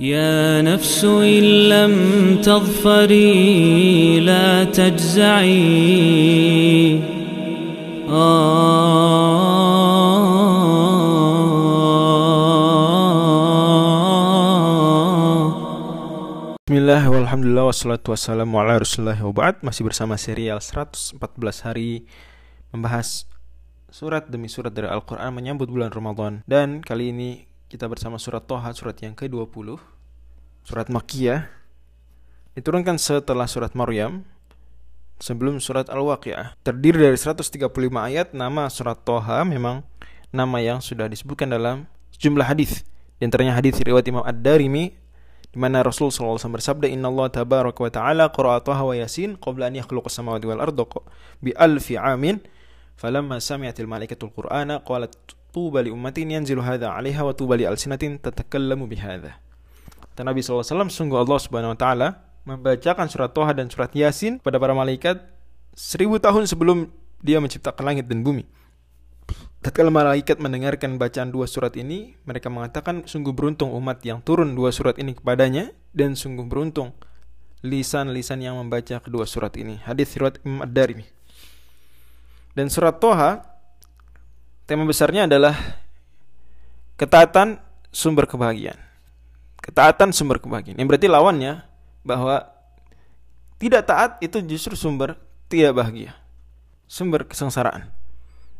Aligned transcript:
يا 0.00 0.62
نفس 0.62 1.04
إن 1.04 1.68
لم 1.68 1.94
تظفري 2.42 4.20
لا 4.20 4.64
تجزعي 4.64 5.62
Bismillah, 16.72 17.04
walhamdulillah, 17.04 17.68
wassalatu 17.68 18.16
wassalamu 18.16 18.56
ala 18.56 18.80
rasulullah 18.80 19.20
wa 19.20 19.32
ba'd 19.32 19.60
Masih 19.60 19.84
bersama 19.84 20.16
serial 20.16 20.56
114 20.56 21.20
hari 21.68 22.08
Membahas 22.72 23.28
surat 23.92 24.32
demi 24.32 24.48
surat 24.48 24.72
dari 24.72 24.88
Al-Quran 24.88 25.36
menyambut 25.36 25.68
bulan 25.68 25.92
Ramadan 25.92 26.40
Dan 26.48 26.80
kali 26.80 27.12
ini 27.12 27.45
kita 27.67 27.83
bersama 27.91 28.15
surat 28.15 28.47
Toha, 28.47 28.71
surat 28.71 28.95
yang 29.03 29.11
ke-20 29.11 29.75
Surat 30.63 30.87
Makkiyah 30.87 31.51
Diturunkan 32.55 32.95
setelah 32.95 33.43
surat 33.43 33.75
Maryam 33.75 34.23
Sebelum 35.19 35.59
surat 35.59 35.89
Al-Waqi'ah. 35.91 36.55
Terdiri 36.63 37.11
dari 37.11 37.19
135 37.19 37.67
ayat 37.91 38.31
Nama 38.31 38.71
surat 38.71 38.95
Toha 39.03 39.43
memang 39.43 39.83
nama 40.31 40.59
yang 40.59 40.83
sudah 40.83 41.07
disebutkan 41.07 41.47
dalam 41.47 41.87
sejumlah 42.11 42.43
hadis. 42.43 42.83
Di 43.17 43.23
antaranya 43.25 43.55
hadis 43.55 43.79
riwayat 43.79 44.05
Imam 44.11 44.21
Ad-Darimi 44.21 44.93
di 45.47 45.57
mana 45.57 45.81
Rasul 45.81 46.11
SAW 46.11 46.37
bersabda 46.37 46.91
Inna 46.91 47.07
Allah 47.07 47.31
tabaraka 47.31 47.79
wa 47.79 47.89
ta'ala 47.89 48.25
qara'a 48.29 48.59
Taha 48.59 48.83
wa 48.83 48.93
Yasin 48.93 49.39
qabla 49.39 49.71
an 49.71 49.79
yakhluqa 49.79 50.11
samawati 50.11 50.45
wal 50.45 50.59
arda 50.59 50.83
bi 51.39 51.55
alfi 51.55 51.95
amin 51.95 52.43
falamma 52.99 53.39
sami'atil 53.39 53.87
malaikatul 53.87 54.29
qur'ana 54.35 54.83
qalat 54.83 55.15
tuba 55.57 55.81
li 55.81 55.89
ummatin 55.89 56.29
yanzilu 56.29 56.61
hadha 56.61 56.93
'alaiha 56.93 57.25
wa 57.25 57.33
tuba 57.33 57.57
li 57.57 57.65
alsinatin 57.65 58.21
tatakallamu 58.21 58.85
bihadha 58.85 59.41
Kata 60.13 60.21
Nabi 60.21 60.45
SAW 60.45 60.85
sungguh 60.93 61.17
Allah 61.17 61.41
Subhanahu 61.41 61.73
wa 61.73 61.79
taala 61.81 62.07
membacakan 62.45 63.09
surat 63.09 63.33
Toha 63.33 63.57
dan 63.57 63.73
surat 63.73 63.89
Yasin 63.89 64.37
pada 64.37 64.61
para 64.61 64.77
malaikat 64.77 65.17
seribu 65.73 66.21
tahun 66.21 66.45
sebelum 66.45 66.93
dia 67.25 67.41
menciptakan 67.41 67.81
langit 67.81 68.05
dan 68.05 68.21
bumi 68.21 68.45
Tatkala 69.57 69.89
malaikat 69.89 70.37
mendengarkan 70.37 71.01
bacaan 71.01 71.33
dua 71.33 71.49
surat 71.49 71.73
ini, 71.75 72.13
mereka 72.29 72.47
mengatakan 72.47 73.09
sungguh 73.09 73.33
beruntung 73.33 73.73
umat 73.73 74.05
yang 74.05 74.21
turun 74.21 74.53
dua 74.53 74.69
surat 74.69 74.95
ini 75.01 75.17
kepadanya 75.17 75.73
dan 75.97 76.13
sungguh 76.13 76.45
beruntung 76.45 76.93
lisan-lisan 77.65 78.45
yang 78.45 78.55
membaca 78.61 79.01
kedua 79.01 79.25
surat 79.25 79.51
ini. 79.57 79.81
Hadis 79.81 80.13
riwayat 80.13 80.39
Imam 80.45 80.61
Ad-Darimi. 80.61 81.09
Dan 82.53 82.69
surat 82.69 83.01
Toha 83.01 83.56
tema 84.67 84.83
besarnya 84.83 85.25
adalah 85.25 85.55
ketaatan 86.99 87.57
sumber 87.87 88.27
kebahagiaan. 88.27 88.77
Ketaatan 89.63 90.11
sumber 90.11 90.43
kebahagiaan. 90.43 90.77
Yang 90.77 90.87
berarti 90.91 91.07
lawannya 91.07 91.53
bahwa 92.03 92.45
tidak 93.57 93.87
taat 93.89 94.11
itu 94.19 94.43
justru 94.43 94.75
sumber 94.75 95.15
tidak 95.47 95.73
bahagia. 95.73 96.13
Sumber 96.85 97.23
kesengsaraan. 97.25 97.89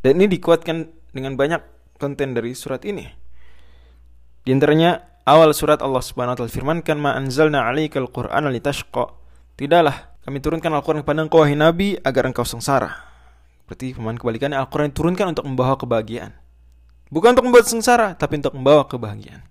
Dan 0.02 0.24
ini 0.24 0.40
dikuatkan 0.40 0.88
dengan 1.12 1.36
banyak 1.36 1.62
konten 2.00 2.34
dari 2.34 2.56
surat 2.56 2.82
ini. 2.88 3.04
Di 4.48 4.56
antaranya 4.56 5.04
awal 5.28 5.52
surat 5.52 5.84
Allah 5.84 6.00
Subhanahu 6.00 6.34
wa 6.34 6.40
taala 6.40 6.52
firmankan 6.52 6.98
ma 6.98 7.12
anzalna 7.20 7.68
'alaikal 7.68 8.08
qur'ana 8.08 8.48
litashqa. 8.48 9.12
Tidaklah 9.60 10.16
kami 10.24 10.40
turunkan 10.40 10.72
Al-Qur'an 10.72 11.02
kepada 11.02 11.24
engkau 11.24 11.44
wahai 11.44 11.58
Nabi 11.58 11.98
agar 12.00 12.30
engkau 12.30 12.46
sengsara. 12.46 13.17
Berarti 13.68 13.94
pemahaman 13.94 14.18
kebalikannya 14.18 14.58
Al-Qur'an 14.58 14.90
diturunkan 14.96 15.36
untuk 15.36 15.46
membawa 15.46 15.76
kebahagiaan. 15.76 16.32
Bukan 17.12 17.36
untuk 17.36 17.46
membuat 17.52 17.68
sengsara, 17.68 18.16
tapi 18.16 18.40
untuk 18.40 18.56
membawa 18.56 18.88
kebahagiaan. 18.88 19.44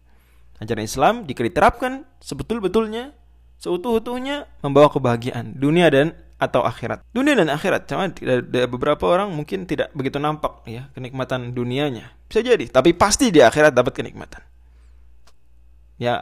Ajaran 0.57 0.85
Islam 0.89 1.15
diterapkan 1.29 2.09
sebetul-betulnya, 2.25 3.13
seutuh-utuhnya 3.61 4.49
membawa 4.65 4.89
kebahagiaan 4.89 5.53
dunia 5.57 5.93
dan 5.93 6.17
atau 6.37 6.65
akhirat. 6.65 7.01
Dunia 7.17 7.33
dan 7.33 7.49
akhirat, 7.49 7.89
cuma 7.89 8.13
ada 8.13 8.65
beberapa 8.69 9.05
orang 9.09 9.33
mungkin 9.33 9.65
tidak 9.65 9.89
begitu 9.97 10.21
nampak 10.21 10.65
ya 10.69 10.93
kenikmatan 10.93 11.57
dunianya. 11.57 12.13
Bisa 12.29 12.45
jadi, 12.45 12.69
tapi 12.69 12.93
pasti 12.93 13.33
di 13.33 13.41
akhirat 13.41 13.73
dapat 13.73 13.97
kenikmatan. 13.97 14.45
Ya, 15.97 16.21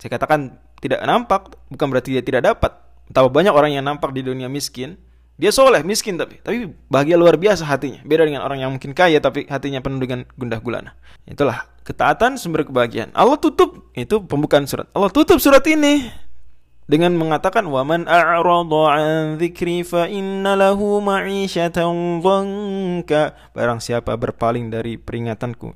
saya 0.00 0.16
katakan 0.16 0.60
tidak 0.80 1.04
nampak 1.04 1.52
bukan 1.68 1.86
berarti 1.92 2.16
dia 2.16 2.24
tidak 2.24 2.56
dapat. 2.56 2.72
Betapa 3.04 3.28
banyak 3.28 3.52
orang 3.52 3.76
yang 3.76 3.84
nampak 3.84 4.16
di 4.16 4.24
dunia 4.24 4.48
miskin, 4.48 4.96
dia 5.34 5.50
soleh, 5.50 5.82
miskin 5.82 6.14
tapi 6.14 6.38
tapi 6.42 6.70
bahagia 6.86 7.18
luar 7.18 7.34
biasa 7.34 7.66
hatinya. 7.66 7.98
Beda 8.06 8.22
dengan 8.22 8.46
orang 8.46 8.62
yang 8.62 8.70
mungkin 8.70 8.94
kaya 8.94 9.18
tapi 9.18 9.50
hatinya 9.50 9.82
penuh 9.82 9.98
dengan 9.98 10.22
gundah 10.38 10.62
gulana. 10.62 10.94
Itulah 11.26 11.66
ketaatan 11.82 12.38
sumber 12.38 12.62
kebahagiaan. 12.62 13.10
Allah 13.10 13.34
tutup 13.42 13.90
itu 13.98 14.22
pembukaan 14.22 14.70
surat. 14.70 14.86
Allah 14.94 15.10
tutup 15.10 15.42
surat 15.42 15.66
ini 15.66 16.06
dengan 16.84 17.16
mengatakan 17.16 17.64
waman 17.64 18.04
a'rada 18.04 18.82
an 18.92 19.40
dzikri 19.40 19.82
fa 19.82 20.04
inna 20.04 20.52
lahu 20.52 21.00
ma'isyatan 21.00 22.20
dhanka 22.20 23.32
barang 23.56 23.80
siapa 23.80 24.12
berpaling 24.20 24.68
dari 24.68 25.00
peringatanku 25.00 25.72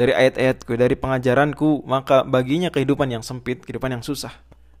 dari 0.00 0.16
ayat-ayatku 0.16 0.72
dari 0.80 0.96
pengajaranku 0.96 1.84
maka 1.84 2.24
baginya 2.24 2.72
kehidupan 2.72 3.12
yang 3.12 3.20
sempit 3.20 3.60
kehidupan 3.60 4.00
yang 4.00 4.04
susah 4.04 4.32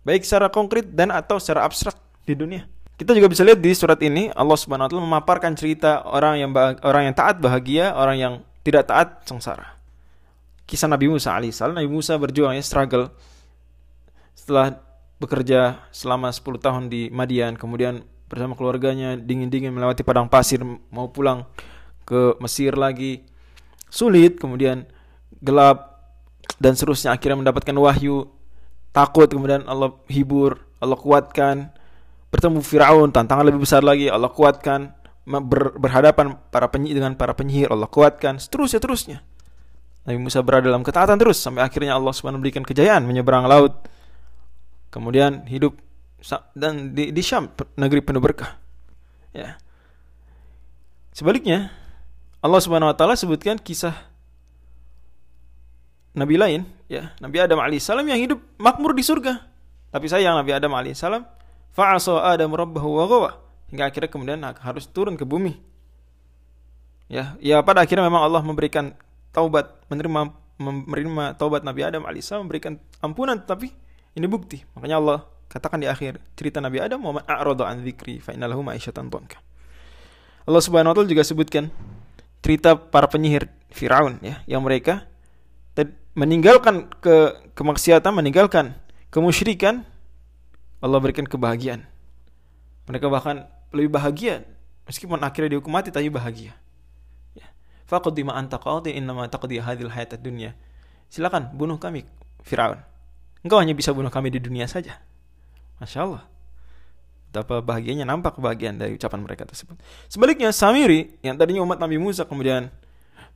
baik 0.08 0.24
secara 0.24 0.48
konkret 0.48 0.88
dan 0.96 1.12
atau 1.12 1.36
secara 1.36 1.68
abstrak 1.68 2.00
di 2.24 2.32
dunia 2.32 2.64
kita 3.00 3.16
juga 3.16 3.32
bisa 3.32 3.40
lihat 3.48 3.64
di 3.64 3.72
surat 3.72 3.96
ini 4.04 4.28
Allah 4.36 4.60
Subhanahu 4.60 4.84
wa 4.84 4.90
taala 4.92 5.04
memaparkan 5.08 5.56
cerita 5.56 6.04
orang 6.04 6.36
yang 6.36 6.52
orang 6.84 7.08
yang 7.08 7.14
taat 7.16 7.40
bahagia 7.40 7.96
orang 7.96 8.16
yang 8.20 8.34
tidak 8.60 8.84
taat 8.92 9.24
sengsara 9.24 9.80
kisah 10.68 10.84
Nabi 10.84 11.08
Musa 11.08 11.32
alaihissalam 11.32 11.80
Nabi 11.80 11.88
Musa 11.88 12.20
berjuang 12.20 12.52
ya 12.52 12.60
struggle 12.60 13.08
setelah 14.36 14.80
bekerja 15.20 15.84
selama 15.92 16.32
10 16.32 16.64
tahun 16.64 16.84
di 16.88 17.12
Madian, 17.12 17.54
kemudian 17.60 18.02
bersama 18.26 18.56
keluarganya 18.56 19.20
dingin-dingin 19.20 19.68
melewati 19.68 20.00
padang 20.00 20.32
pasir 20.32 20.64
mau 20.88 21.12
pulang 21.12 21.44
ke 22.08 22.40
Mesir 22.40 22.72
lagi. 22.74 23.22
Sulit, 23.92 24.40
kemudian 24.40 24.88
gelap 25.44 26.00
dan 26.56 26.72
seterusnya 26.72 27.12
akhirnya 27.12 27.44
mendapatkan 27.44 27.76
wahyu. 27.76 28.32
Takut 28.90 29.28
kemudian 29.28 29.68
Allah 29.68 29.92
hibur, 30.08 30.64
Allah 30.80 30.96
kuatkan. 30.96 31.68
Bertemu 32.30 32.62
Firaun, 32.62 33.10
tantangan 33.10 33.46
lebih 33.50 33.66
besar 33.66 33.82
lagi, 33.82 34.06
Allah 34.06 34.30
kuatkan. 34.30 34.94
Ber, 35.30 35.76
berhadapan 35.78 36.34
para 36.50 36.66
penyihir 36.70 36.98
dengan 36.98 37.14
para 37.14 37.34
penyihir, 37.36 37.70
Allah 37.70 37.86
kuatkan. 37.86 38.38
Seterusnya, 38.38 38.80
terusnya. 38.82 39.18
Nabi 40.08 40.18
Musa 40.26 40.40
berada 40.40 40.66
dalam 40.66 40.80
ketaatan 40.80 41.20
terus 41.20 41.36
sampai 41.36 41.60
akhirnya 41.60 41.92
Allah 41.92 42.10
SWT 42.10 42.32
memberikan 42.32 42.64
kejayaan 42.64 43.04
menyeberang 43.04 43.44
laut 43.44 43.84
kemudian 44.88 45.44
hidup 45.44 45.76
dan 46.56 46.96
di, 46.96 47.12
di 47.12 47.22
Syam 47.22 47.52
negeri 47.76 48.00
penuh 48.00 48.20
berkah 48.20 48.56
ya 49.36 49.60
sebaliknya 51.12 51.68
Allah 52.40 52.60
Subhanahu 52.64 52.90
wa 52.90 52.96
taala 52.96 53.12
sebutkan 53.14 53.60
kisah 53.60 53.92
nabi 56.16 56.40
lain 56.40 56.64
ya 56.90 57.12
Nabi 57.20 57.36
Adam 57.38 57.60
alaihissalam 57.60 58.02
yang 58.08 58.18
hidup 58.18 58.40
makmur 58.56 58.96
di 58.96 59.04
surga 59.04 59.46
tapi 59.92 60.08
sayang 60.08 60.34
Nabi 60.34 60.56
Adam 60.56 60.72
alaihissalam 60.72 61.22
fa'asa 61.74 62.34
Adam 62.34 62.54
rabbahu 62.54 62.88
wa 63.00 63.04
ghawa 63.06 63.30
hingga 63.70 63.86
akhirnya 63.86 64.10
kemudian 64.10 64.40
harus 64.42 64.84
turun 64.90 65.14
ke 65.14 65.22
bumi 65.22 65.58
ya 67.06 67.34
ya 67.38 67.62
pada 67.62 67.82
akhirnya 67.86 68.06
memang 68.06 68.26
Allah 68.26 68.42
memberikan 68.42 68.94
taubat 69.30 69.78
menerima 69.90 70.34
menerima 70.60 71.40
taubat 71.40 71.64
Nabi 71.64 71.80
Adam 71.86 72.04
alaihissalam 72.04 72.44
memberikan 72.44 72.76
ampunan 73.00 73.40
tapi 73.40 73.72
ini 74.14 74.26
bukti. 74.26 74.60
Makanya 74.76 74.96
Allah 75.00 75.18
katakan 75.50 75.80
di 75.82 75.88
akhir 75.88 76.20
cerita 76.34 76.58
Nabi 76.60 76.82
Adam, 76.82 77.00
"Wa 77.02 77.22
a'rada 77.24 77.66
an 77.66 77.82
dzikri 77.82 78.18
fa 78.20 78.36
ma'isyatan 78.36 79.08
dhanka." 79.08 79.38
Allah 80.44 80.62
Subhanahu 80.62 80.92
wa 80.92 80.96
taala 80.96 81.08
juga 81.08 81.22
sebutkan 81.22 81.70
cerita 82.40 82.74
para 82.74 83.06
penyihir 83.06 83.48
Firaun 83.70 84.18
ya, 84.24 84.42
yang 84.50 84.64
mereka 84.64 85.06
meninggalkan 86.10 86.90
ke 86.98 87.38
kemaksiatan, 87.54 88.10
meninggalkan 88.10 88.74
kemusyrikan, 89.14 89.86
Allah 90.80 90.98
berikan 91.00 91.28
kebahagiaan. 91.28 91.84
Mereka 92.88 93.06
bahkan 93.12 93.46
lebih 93.70 93.92
bahagia 93.92 94.42
meskipun 94.88 95.20
akhirnya 95.22 95.56
dihukum 95.56 95.70
mati 95.70 95.92
tapi 95.92 96.08
bahagia. 96.10 96.56
Ya. 97.36 97.48
Faqdi 97.86 98.24
ma 98.26 98.34
anta 98.34 98.56
qadi 98.58 98.96
innama 98.96 99.28
taqdi 99.28 99.60
hadhil 99.60 99.92
hayatad 99.92 100.24
dunya. 100.24 100.56
Silakan 101.12 101.52
bunuh 101.54 101.76
kami 101.76 102.08
Firaun. 102.42 102.80
Engkau 103.44 103.60
hanya 103.60 103.76
bisa 103.76 103.92
bunuh 103.92 104.10
kami 104.12 104.32
di 104.32 104.40
dunia 104.40 104.64
saja. 104.68 105.00
Masya 105.80 106.00
Allah. 106.04 106.24
Betapa 107.30 107.62
bahagianya 107.62 108.02
nampak 108.02 108.36
kebahagiaan 108.36 108.76
dari 108.76 108.98
ucapan 108.98 109.22
mereka 109.22 109.46
tersebut. 109.46 109.78
Sebaliknya 110.10 110.50
Samiri 110.50 111.22
yang 111.22 111.38
tadinya 111.38 111.62
umat 111.62 111.78
Nabi 111.78 111.96
Musa 111.96 112.26
kemudian 112.26 112.68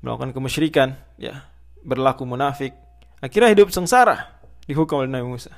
melakukan 0.02 0.34
kemusyrikan, 0.34 0.98
ya, 1.16 1.46
berlaku 1.80 2.26
munafik, 2.28 2.74
akhirnya 3.22 3.54
hidup 3.54 3.72
sengsara 3.72 4.34
dihukum 4.66 5.00
oleh 5.00 5.08
Nabi 5.08 5.30
Musa. 5.30 5.54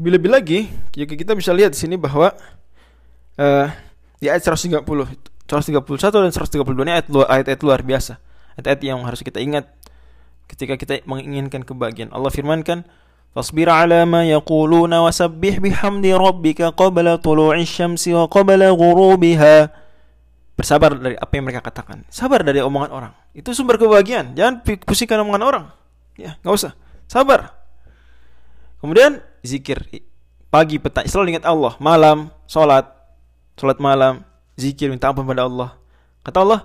Lebih-lebih 0.00 0.30
lagi, 0.30 0.58
jika 0.92 1.16
kita 1.16 1.32
bisa 1.32 1.56
lihat 1.56 1.72
di 1.72 1.80
sini 1.80 1.96
bahwa 1.96 2.32
uh, 3.40 3.66
di 4.20 4.28
ayat 4.28 4.44
130, 4.44 4.84
131 4.84 5.48
dan 5.48 6.32
132 6.32 6.84
ini 6.84 6.92
ayat 6.92 7.06
luar, 7.08 7.26
ayat-ayat 7.32 7.60
luar 7.64 7.80
biasa. 7.80 8.20
Ayat-ayat 8.60 8.80
yang 8.84 9.00
harus 9.04 9.24
kita 9.24 9.40
ingat 9.40 9.68
ketika 10.48 10.76
kita 10.76 11.00
menginginkan 11.08 11.64
kebahagiaan. 11.64 12.12
Allah 12.12 12.28
firmankan, 12.28 12.84
فاصبر 13.36 13.68
على 13.68 14.08
ما 14.08 14.24
يقولون 14.24 14.88
وسبح 14.96 15.54
بحمد 15.60 16.06
ربك 16.06 16.60
قبل 16.72 17.06
طلوع 17.20 17.54
الشمس 17.60 18.04
وقبل 18.08 18.62
غروبها 18.64 19.56
bersabar 20.56 20.96
dari 20.96 21.20
apa 21.20 21.32
yang 21.36 21.44
mereka 21.44 21.60
katakan 21.68 22.08
sabar 22.08 22.40
dari 22.40 22.64
omongan 22.64 22.88
orang 22.88 23.12
itu 23.36 23.52
sumber 23.52 23.76
kebahagiaan 23.76 24.32
jangan 24.32 24.64
pusingkan 24.88 25.20
omongan 25.20 25.42
orang 25.44 25.64
ya 26.16 26.40
nggak 26.40 26.54
usah 26.56 26.72
sabar 27.04 27.52
kemudian 28.80 29.20
zikir. 29.43 29.81
Pagi 30.51 30.77
petang 30.77 31.07
selalu 31.07 31.37
ingat 31.37 31.45
Allah. 31.47 31.73
Malam 31.77 32.33
sholat 32.49 32.87
sholat 33.57 33.77
malam 33.77 34.25
zikir 34.57 34.89
minta 34.89 35.09
ampun 35.11 35.25
pada 35.27 35.45
Allah. 35.45 35.75
Kata 36.21 36.45
Allah 36.45 36.61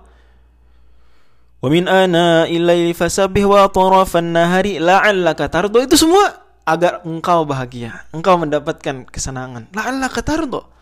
wa 1.57 1.69
min 1.73 1.89
ana 1.89 2.45
ilaili 2.45 2.93
fasabih 2.93 3.49
wa 3.49 3.65
atrafan 3.65 4.37
nahari 4.37 4.77
la'allaka 4.77 5.49
tardo 5.49 5.81
itu 5.81 5.97
semua 5.97 6.45
agar 6.69 7.01
engkau 7.09 7.49
bahagia 7.49 8.05
engkau 8.13 8.37
mendapatkan 8.37 9.09
kesenangan. 9.09 9.73
La'allaka 9.73 10.21
tardo 10.21 10.76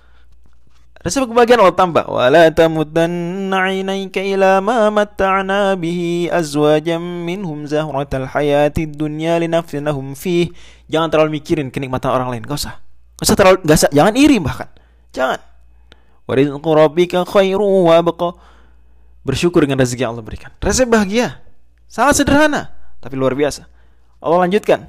Rasa 1.04 1.28
kebahagiaan 1.28 1.60
Allah 1.60 1.76
tambah. 1.76 2.08
Wala 2.08 2.48
tamudanna 2.48 3.68
'ainaika 3.68 4.24
ila 4.24 4.64
ma 4.64 4.88
matta'na 4.88 5.76
bihi 5.76 6.32
azwajan 6.32 7.28
minhum 7.28 7.68
zahratal 7.68 8.24
hayatid 8.24 8.96
dunya 8.96 9.36
linafsinahum 9.36 10.16
fih. 10.16 10.48
Jangan 10.88 11.12
terlalu 11.12 11.36
mikirin 11.44 11.68
kenikmatan 11.68 12.08
orang 12.08 12.32
lain. 12.32 12.42
Gak 12.48 12.56
usah. 12.56 12.80
Gak 13.20 13.24
usah 13.28 13.36
terlalu 13.36 13.58
gak 13.68 13.76
usah, 13.84 13.90
jangan 13.92 14.14
iri 14.16 14.40
bahkan. 14.40 14.72
Jangan. 15.12 15.44
Wa 16.24 16.32
rizqu 16.40 16.70
rabbika 16.72 17.28
khairu 17.28 17.84
wa 17.84 18.00
abqa. 18.00 18.40
Bersyukur 19.28 19.60
dengan 19.68 19.84
rezeki 19.84 20.08
yang 20.08 20.16
Allah 20.16 20.24
berikan. 20.24 20.56
Rasa 20.56 20.88
bahagia. 20.88 21.44
Sangat 21.84 22.24
sederhana, 22.24 22.72
tapi 23.04 23.12
luar 23.20 23.36
biasa. 23.36 23.68
Allah 24.24 24.48
lanjutkan. 24.48 24.88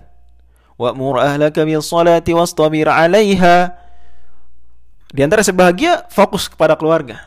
Wa'mur 0.79 1.19
ahlaka 1.19 1.63
bis 1.67 1.87
salati 1.87 2.31
wastabir 2.31 2.87
'alaiha 2.87 3.84
di 5.15 5.23
antara 5.23 5.39
sebahagia 5.47 6.03
fokus 6.11 6.51
kepada 6.51 6.75
keluarga, 6.75 7.23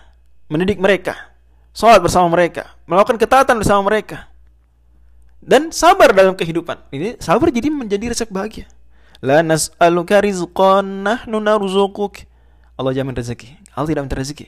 mendidik 0.52 0.76
mereka, 0.76 1.16
sholat 1.72 2.04
bersama 2.04 2.28
mereka, 2.28 2.76
melakukan 2.84 3.16
ketaatan 3.16 3.56
bersama 3.56 3.80
mereka, 3.88 4.28
dan 5.40 5.72
sabar 5.72 6.12
dalam 6.12 6.36
kehidupan. 6.36 6.84
Ini 6.92 7.16
sabar 7.16 7.48
jadi 7.48 7.72
menjadi 7.72 8.12
resep 8.12 8.28
bahagia. 8.28 8.68
La 9.24 9.40
nas'aluka 9.40 10.20
nahnu 10.84 11.40
narzuquk. 11.40 12.28
Allah 12.76 12.92
jamin 12.92 13.16
rezeki. 13.16 13.56
Allah 13.72 13.88
tidak 13.88 14.02
minta 14.04 14.20
rezeki. 14.20 14.46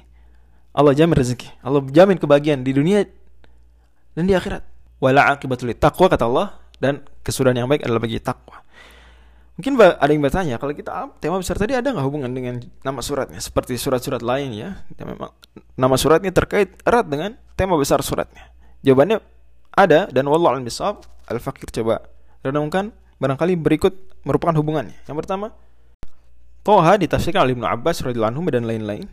Allah 0.77 0.93
jamin 0.93 1.17
rezeki. 1.17 1.49
Allah 1.65 1.81
jamin 1.89 2.21
kebahagiaan 2.21 2.61
di 2.61 2.77
dunia 2.77 3.09
dan 4.13 4.29
di 4.29 4.37
akhirat. 4.37 4.63
Wala 5.01 5.33
akibatul 5.33 5.73
taqwa 5.75 6.13
kata 6.13 6.29
Allah 6.29 6.61
dan 6.77 7.01
kesudahan 7.25 7.65
yang 7.65 7.69
baik 7.73 7.89
adalah 7.89 8.05
bagi 8.05 8.21
takwa. 8.21 8.61
Mungkin 9.61 9.77
ada 9.77 10.09
yang 10.09 10.25
bertanya, 10.25 10.57
kalau 10.57 10.73
kita 10.73 11.21
tema 11.21 11.37
besar 11.37 11.61
tadi 11.61 11.77
ada 11.77 11.93
nggak 11.93 12.01
hubungan 12.09 12.33
dengan 12.33 12.65
nama 12.81 13.05
suratnya? 13.05 13.37
Seperti 13.45 13.77
surat-surat 13.77 14.25
lain 14.25 14.57
ya, 14.57 14.89
memang 14.97 15.37
nama 15.77 16.01
suratnya 16.01 16.33
terkait 16.33 16.81
erat 16.81 17.05
dengan 17.05 17.37
tema 17.61 17.77
besar 17.77 18.01
suratnya. 18.01 18.49
Jawabannya 18.81 19.21
ada 19.77 20.09
dan 20.09 20.25
wallahu 20.33 20.57
alam 20.57 20.65
bisawab. 20.65 21.05
Al-Fakir 21.29 21.69
coba 21.77 22.09
renungkan 22.41 22.97
barangkali 23.21 23.61
berikut 23.61 23.93
merupakan 24.25 24.57
hubungannya. 24.57 24.97
Yang 25.05 25.29
pertama, 25.29 25.53
Toha 26.65 26.97
ditafsirkan 26.97 27.45
oleh 27.45 27.53
Ibnu 27.53 27.69
Abbas 27.69 28.01
radhiyallahu 28.01 28.33
anhu 28.33 28.49
dan 28.49 28.65
lain-lain. 28.65 29.12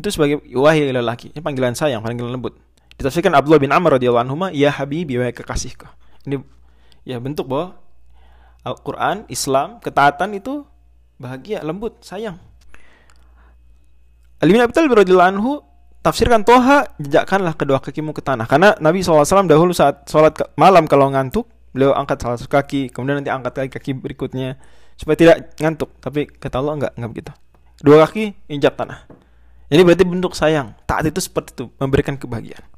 Itu 0.00 0.08
sebagai 0.08 0.40
wahai 0.56 0.88
lelaki, 0.88 1.36
ini 1.36 1.44
panggilan 1.44 1.76
sayang, 1.76 2.00
panggilan 2.00 2.32
lembut. 2.32 2.56
Ditafsirkan 2.96 3.36
Abdullah 3.36 3.60
bin 3.60 3.76
Amr 3.76 4.00
radhiyallahu 4.00 4.24
anhu, 4.24 4.48
ya 4.56 4.72
habibi 4.72 5.20
wa 5.20 5.28
kekasihku. 5.28 5.84
Ini 6.24 6.40
ya 7.04 7.20
bentuk 7.20 7.44
bahwa 7.44 7.83
Al-Quran, 8.64 9.28
Islam, 9.28 9.78
ketaatan 9.84 10.34
itu 10.34 10.64
bahagia, 11.20 11.60
lembut, 11.60 12.00
sayang. 12.00 12.40
Ali 14.40 14.56
bin 14.56 14.60
Abi 14.60 14.72
anhu 15.20 15.60
tafsirkan 16.04 16.44
toha 16.44 16.84
jejakkanlah 17.00 17.56
kedua 17.56 17.80
kakimu 17.80 18.12
ke 18.12 18.20
tanah. 18.20 18.44
Karena 18.44 18.76
Nabi 18.76 19.00
SAW 19.00 19.24
dahulu 19.48 19.72
saat 19.72 20.04
sholat 20.04 20.36
malam 20.60 20.84
kalau 20.84 21.08
ngantuk 21.08 21.48
beliau 21.72 21.96
angkat 21.96 22.20
salah 22.20 22.36
satu 22.36 22.52
kaki 22.52 22.92
kemudian 22.92 23.18
nanti 23.18 23.32
angkat 23.32 23.56
lagi 23.56 23.70
kaki 23.72 23.96
berikutnya 23.96 24.60
supaya 25.00 25.16
tidak 25.16 25.56
ngantuk. 25.56 25.96
Tapi 26.04 26.28
kata 26.28 26.60
Allah 26.60 26.74
enggak 26.76 26.92
enggak 27.00 27.10
begitu. 27.16 27.32
Dua 27.80 27.96
kaki 28.04 28.24
injak 28.52 28.76
tanah. 28.76 29.08
Ini 29.72 29.80
berarti 29.80 30.04
bentuk 30.04 30.36
sayang. 30.36 30.76
Taat 30.84 31.08
itu 31.08 31.24
seperti 31.24 31.56
itu 31.56 31.64
memberikan 31.80 32.20
kebahagiaan. 32.20 32.68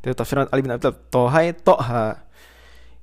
Itu 0.00 0.16
tafsiran 0.16 0.48
Ali 0.48 0.64
bin 0.64 0.72
Abi 0.72 0.80
Thalib. 0.80 0.96
Toha 1.12 1.40
toha 1.60 2.04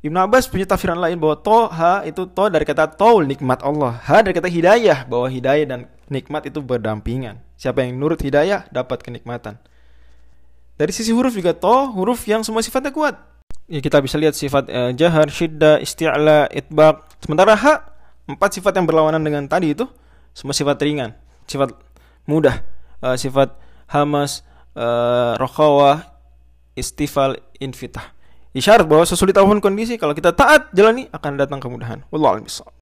Ibnu 0.06 0.14
Abbas 0.14 0.46
punya 0.46 0.70
tafsiran 0.70 1.02
lain 1.02 1.18
bahwa 1.18 1.42
toha 1.42 2.06
itu 2.06 2.30
to 2.30 2.46
dari 2.54 2.70
kata 2.70 2.86
tol 2.86 3.26
nikmat 3.26 3.66
Allah, 3.66 3.98
ha 3.98 4.22
dari 4.22 4.38
kata 4.38 4.46
hidayah 4.46 5.10
bahwa 5.10 5.26
hidayah 5.26 5.66
dan 5.66 5.80
nikmat 6.06 6.46
itu 6.46 6.62
berdampingan. 6.62 7.42
Siapa 7.58 7.82
yang 7.82 7.98
nurut 7.98 8.22
hidayah 8.22 8.70
dapat 8.70 9.02
kenikmatan. 9.02 9.58
Dari 10.78 10.94
sisi 10.94 11.10
huruf 11.10 11.34
juga 11.34 11.58
to 11.58 11.90
huruf 11.98 12.30
yang 12.30 12.46
semua 12.46 12.62
sifatnya 12.62 12.94
kuat. 12.94 13.18
Ya 13.66 13.82
kita 13.82 13.98
bisa 13.98 14.22
lihat 14.22 14.38
sifat 14.38 14.70
uh, 14.70 14.94
jahar, 14.94 15.34
syiddah, 15.34 15.82
isti'la, 15.82 16.54
itbaq. 16.54 17.18
Sementara 17.26 17.58
ha 17.58 17.74
empat 18.30 18.62
sifat 18.62 18.78
yang 18.78 18.86
berlawanan 18.86 19.26
dengan 19.26 19.50
tadi 19.50 19.74
itu 19.74 19.90
semua 20.38 20.54
sifat 20.54 20.78
ringan, 20.78 21.18
sifat 21.50 21.74
mudah, 22.30 22.62
uh, 23.02 23.18
sifat 23.18 23.58
hamas, 23.90 24.46
uh, 24.78 25.34
rokhawah, 25.42 26.06
istifal, 26.78 27.34
infitah 27.58 28.14
isyarat 28.58 28.90
bahwa 28.90 29.06
sesulit 29.06 29.38
apa 29.38 29.46
pun 29.46 29.62
kondisi 29.62 30.02
kalau 30.02 30.18
kita 30.18 30.34
taat 30.34 30.74
jalani 30.74 31.06
akan 31.14 31.38
datang 31.38 31.62
kemudahan. 31.62 32.02
Wallahu 32.10 32.42
a'lam 32.42 32.50